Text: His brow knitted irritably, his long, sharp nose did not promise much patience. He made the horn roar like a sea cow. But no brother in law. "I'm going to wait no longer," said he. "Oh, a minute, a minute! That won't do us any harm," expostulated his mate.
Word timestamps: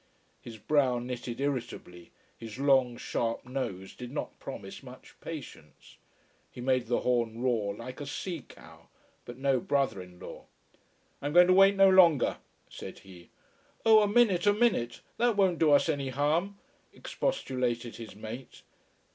His 0.41 0.57
brow 0.57 0.97
knitted 0.97 1.39
irritably, 1.39 2.09
his 2.35 2.57
long, 2.57 2.97
sharp 2.97 3.45
nose 3.45 3.93
did 3.93 4.11
not 4.11 4.39
promise 4.39 4.81
much 4.81 5.13
patience. 5.21 5.97
He 6.49 6.59
made 6.59 6.87
the 6.87 7.01
horn 7.01 7.39
roar 7.43 7.75
like 7.75 8.01
a 8.01 8.07
sea 8.07 8.41
cow. 8.47 8.87
But 9.25 9.37
no 9.37 9.59
brother 9.59 10.01
in 10.01 10.17
law. 10.19 10.45
"I'm 11.21 11.33
going 11.33 11.45
to 11.45 11.53
wait 11.53 11.75
no 11.75 11.87
longer," 11.87 12.37
said 12.67 12.97
he. 13.05 13.29
"Oh, 13.85 14.01
a 14.01 14.07
minute, 14.07 14.47
a 14.47 14.53
minute! 14.53 15.01
That 15.17 15.37
won't 15.37 15.59
do 15.59 15.69
us 15.71 15.87
any 15.87 16.09
harm," 16.09 16.57
expostulated 16.91 17.97
his 17.97 18.15
mate. 18.15 18.63